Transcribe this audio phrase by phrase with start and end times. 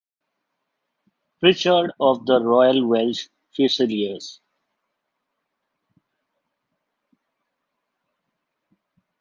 [1.39, 4.41] Pritchard of the Royal Welch Fusiliers.